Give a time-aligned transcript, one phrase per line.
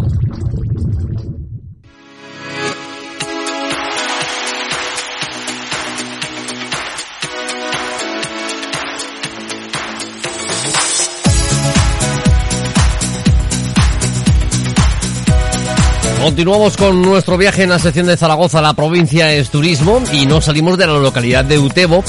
[16.26, 18.59] Continuamos con nuestro viaje en la sección de Zaragoza.
[18.59, 22.04] La provincia es turismo y no salimos de la localidad de Utebo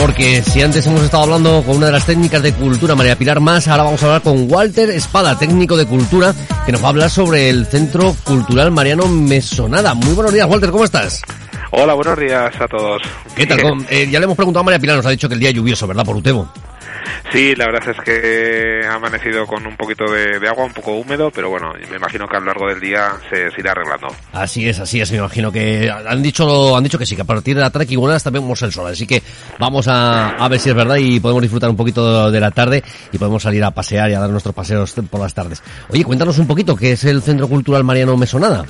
[0.00, 3.38] porque si antes hemos estado hablando con una de las técnicas de cultura, María Pilar
[3.38, 6.34] Más, ahora vamos a hablar con Walter Espada, técnico de cultura,
[6.64, 9.92] que nos va a hablar sobre el Centro Cultural Mariano Mesonada.
[9.94, 11.20] Muy buenos días, Walter, ¿cómo estás?
[11.72, 13.02] Hola, buenos días a todos.
[13.36, 13.60] ¿Qué tal?
[13.90, 15.86] Eh, ya le hemos preguntado a María Pilar, nos ha dicho que el día lluvioso,
[15.86, 16.50] ¿verdad, por Utebo?
[17.32, 21.30] Sí, la verdad es que ha amanecido con un poquito de, agua, un poco húmedo,
[21.30, 24.08] pero bueno, me imagino que a lo largo del día se, irá arreglando.
[24.32, 27.26] Así es, así es, me imagino que han dicho han dicho que sí, que a
[27.26, 29.22] partir de la tarde igual hasta vemos el sol, así que
[29.58, 32.82] vamos a, a ver si es verdad y podemos disfrutar un poquito de la tarde
[33.12, 35.62] y podemos salir a pasear y a dar nuestros paseos por las tardes.
[35.88, 38.64] Oye, cuéntanos un poquito, ¿qué es el Centro Cultural Mariano Mesonada?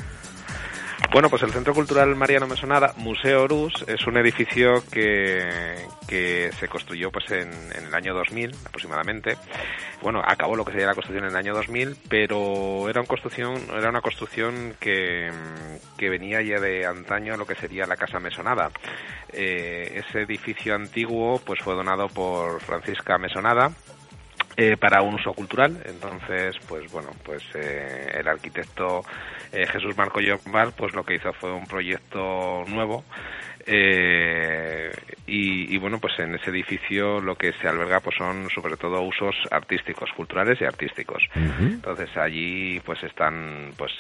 [1.12, 5.74] Bueno, pues el Centro Cultural Mariano Mesonada, Museo Orús, es un edificio que,
[6.06, 9.36] que se construyó pues en, el año 2000 aproximadamente.
[10.02, 13.56] Bueno, acabó lo que sería la construcción en el año 2000, pero era una construcción,
[13.76, 15.32] era una construcción que,
[15.98, 18.70] que venía ya de antaño a lo que sería la Casa Mesonada.
[19.32, 23.72] Eh, ese edificio antiguo pues fue donado por Francisca Mesonada,
[24.62, 25.74] eh, para un uso cultural.
[25.86, 29.02] Entonces, pues bueno, pues eh, el arquitecto
[29.52, 33.02] eh, Jesús Marco Yombal, pues lo que hizo fue un proyecto nuevo.
[33.66, 39.34] Y, bueno, pues en ese edificio lo que se alberga pues son sobre todo usos
[39.50, 41.22] artísticos, culturales y artísticos.
[41.34, 43.92] Entonces allí pues están, pues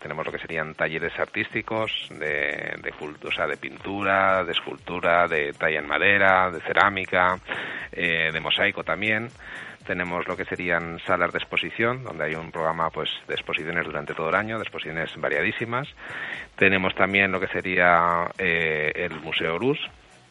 [0.00, 5.52] tenemos lo que serían talleres artísticos de, de, o sea, de pintura, de escultura, de
[5.52, 7.38] talla en madera, de cerámica,
[7.92, 9.28] de mosaico también
[9.82, 14.14] tenemos lo que serían salas de exposición, donde hay un programa pues de exposiciones durante
[14.14, 15.88] todo el año, de exposiciones variadísimas.
[16.56, 19.78] Tenemos también lo que sería eh, el Museo Rus,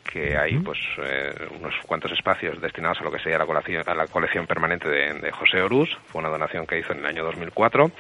[0.03, 3.93] que hay pues eh, unos cuantos espacios destinados a lo que sería la colección, a
[3.93, 5.89] la colección permanente de, José Orús.
[6.07, 7.91] Fue una donación que hizo en el año 2004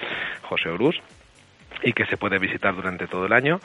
[0.43, 0.99] José Orús
[1.83, 3.59] y que se puede visitar durante todo el año.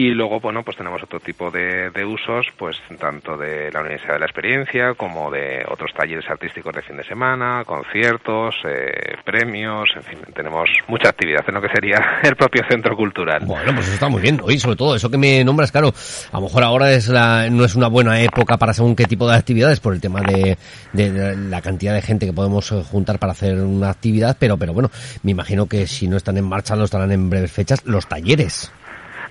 [0.00, 4.20] Y luego, bueno, pues tenemos otro tipo de, usos, pues tanto de la Universidad de
[4.20, 10.02] la Experiencia como de otros talleres artísticos de fin de semana, conciertos, eh, premios, en
[10.02, 13.44] fin, tenemos mucha actividad en lo que sería el propio centro cultural.
[13.44, 14.40] Bueno, pues eso está muy bien.
[14.48, 15.92] Y sobre todo, eso que me nombras, claro,
[16.32, 19.28] a lo mejor ahora es la, no es una buena época para según qué tipo
[19.28, 20.56] de actividades por el tema de,
[20.94, 24.72] de, la cantidad de gente que podemos eh, juntar para hacer una actividad, pero, pero
[24.72, 24.90] bueno,
[25.24, 28.72] me imagino que si no están en marcha, lo estarán en breves fechas, los talleres.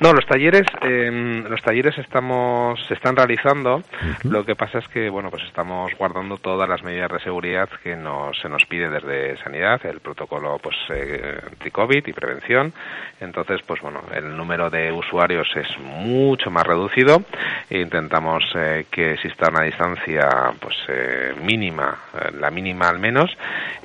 [0.01, 3.83] No, los talleres, eh, los talleres estamos, se están realizando.
[4.23, 7.97] Lo que pasa es que, bueno, pues estamos guardando todas las medidas de seguridad que
[7.97, 12.71] nos, se nos pide desde sanidad, el protocolo, pues, eh, anti-COVID y prevención.
[13.19, 17.21] Entonces, pues bueno, el número de usuarios es mucho más reducido.
[17.69, 20.29] E intentamos eh, que exista una distancia,
[20.61, 23.35] pues, eh, mínima, eh, la mínima al menos,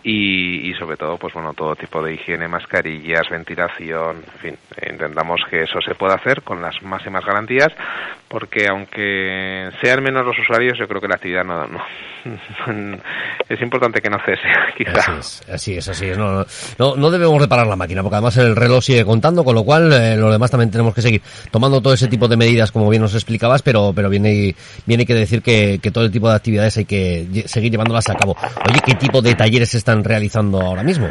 [0.05, 4.59] y, y sobre todo, pues bueno, todo tipo de higiene, mascarillas, ventilación, en fin,
[4.89, 7.69] intentamos que eso se pueda puede hacer con las máximas garantías,
[8.29, 11.81] porque aunque sean menos los usuarios, yo creo que la actividad no, no
[13.49, 14.43] es importante que no cese,
[14.77, 15.17] quizá.
[15.51, 16.45] Así es, así es, No,
[16.79, 20.17] no, debemos reparar la máquina, porque además el reloj sigue contando, con lo cual eh,
[20.19, 23.15] lo demás también tenemos que seguir tomando todo ese tipo de medidas, como bien nos
[23.15, 24.55] explicabas, pero, pero viene,
[24.85, 28.15] viene que decir que, que todo el tipo de actividades hay que seguir llevándolas a
[28.15, 28.37] cabo.
[28.69, 31.11] Oye, ¿qué tipo de talleres se están realizando ahora mismo?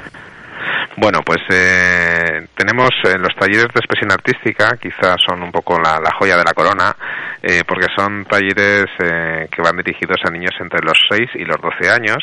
[0.95, 5.99] Bueno, pues eh, tenemos eh, los talleres de expresión artística, quizás son un poco la,
[6.19, 6.95] joya de la corona,
[7.41, 11.57] eh, porque son talleres eh, que van dirigidos a niños entre los 6 y los
[11.59, 12.17] 12 años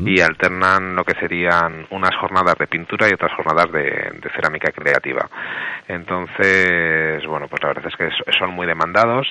[0.00, 5.28] y alternan lo que serían unas jornadas de pintura y otras jornadas de, cerámica creativa.
[5.88, 9.26] Entonces, bueno, pues la verdad es que son muy demandados,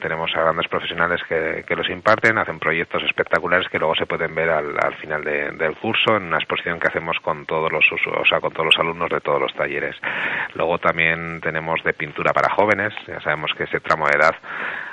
[0.00, 4.50] tenemos a grandes profesionales que, los imparten, hacen proyectos espectaculares que luego se pueden ver
[4.50, 8.52] al, final del curso en una exposición que hacemos con todos los o sea, con
[8.52, 9.94] todos los alumnos de todos los talleres.
[10.54, 14.34] Luego también tenemos de pintura para jóvenes, ya sabemos que ese tramo de edad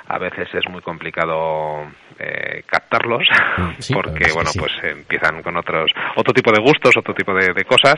[0.06, 1.86] a veces es muy complicado
[2.18, 3.26] eh, captarlos
[3.56, 7.64] mm, porque bueno pues empiezan con otros otro tipo de gustos otro tipo de, de,
[7.64, 7.96] cosas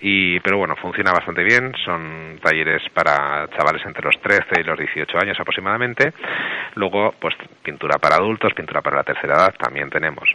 [0.00, 1.72] y pero bueno funciona bastante bien.
[1.84, 6.12] Son talleres para chavales entre los 13 y los 18 años aproximadamente.
[6.74, 10.28] Luego pues pintura para adultos pintura para la tercera edad también tenemos.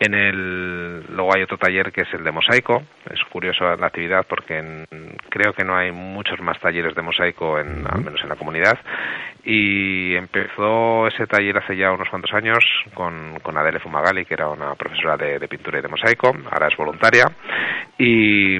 [0.00, 2.82] En el luego hay otro taller que es el de mosaico.
[3.10, 4.84] Es curioso la actividad porque
[5.28, 8.78] creo que no hay muchos más talleres de mosaico en al menos en la comunidad.
[9.44, 12.58] Y empezó ese taller hace ya unos cuantos años
[12.94, 16.76] con, con Adele Fumagali, que era una profesora de, pintura y de mosaico, ahora es
[16.76, 17.24] voluntaria,
[17.96, 18.58] y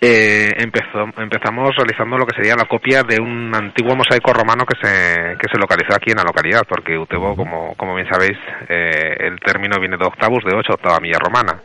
[0.00, 4.76] eh, empezó, empezamos realizando lo que sería la copia de un antiguo mosaico romano que
[4.80, 8.38] se, que se localizó aquí en la localidad, porque Utebo, como, como bien sabéis,
[8.68, 11.60] eh, el término viene de octavus, de ocho, octava milla romana.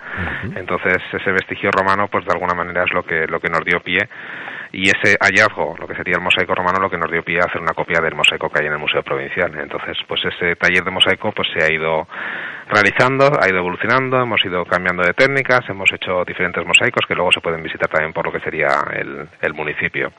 [0.55, 3.79] Entonces, ese vestigio romano, pues de alguna manera es lo que, lo que nos dio
[3.79, 4.07] pie
[4.71, 7.45] y ese hallazgo, lo que sería el mosaico romano, lo que nos dio pie a
[7.45, 9.53] hacer una copia del mosaico que hay en el Museo Provincial.
[9.59, 12.07] Entonces, pues ese taller de mosaico pues se ha ido
[12.69, 17.31] realizando, ha ido evolucionando, hemos ido cambiando de técnicas, hemos hecho diferentes mosaicos que luego
[17.31, 20.11] se pueden visitar también por lo que sería el, el municipio.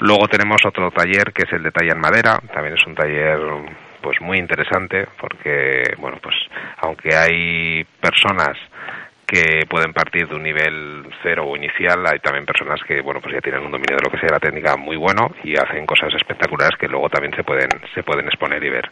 [0.00, 3.38] Luego tenemos otro taller que es el de talla en madera, también es un taller
[4.00, 6.34] pues muy interesante porque bueno pues
[6.78, 8.56] aunque hay personas
[9.26, 12.04] que pueden partir de un nivel cero o inicial.
[12.06, 14.38] Hay también personas que, bueno, pues ya tienen un dominio de lo que sea la
[14.38, 18.62] técnica muy bueno y hacen cosas espectaculares que luego también se pueden, se pueden exponer
[18.62, 18.90] y ver.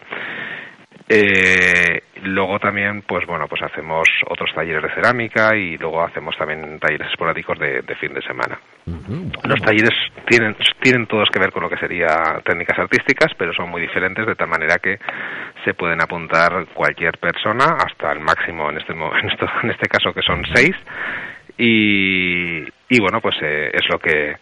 [1.08, 6.78] Eh, luego también, pues bueno, pues hacemos otros talleres de cerámica y luego hacemos también
[6.78, 8.58] talleres esporádicos de, fin de semana.
[9.44, 9.94] Los talleres
[10.28, 14.26] tienen, tienen todos que ver con lo que sería técnicas artísticas, pero son muy diferentes
[14.26, 14.98] de tal manera que
[15.64, 20.12] se pueden apuntar cualquier persona hasta el máximo en este, en, esto, en este caso
[20.12, 20.74] que son seis.
[21.56, 24.34] Y, y bueno, pues eh, es lo que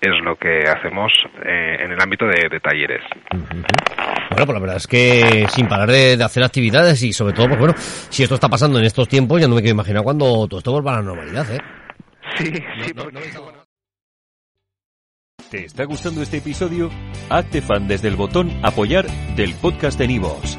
[0.00, 1.12] es lo que hacemos
[1.44, 3.02] eh, en el ámbito de, talleres.
[3.30, 7.58] Bueno, pues la verdad es que sin parar de, hacer actividades y sobre todo, pues
[7.58, 10.58] bueno, si esto está pasando en estos tiempos, ya no me quiero imaginar cuando todo
[10.58, 11.60] esto vuelva a la normalidad, ¿eh?
[12.36, 12.92] Sí, sí,
[15.50, 16.90] ¿Te está gustando este episodio?
[17.30, 19.06] Hazte fan desde el botón apoyar
[19.36, 20.58] del podcast de Nivos.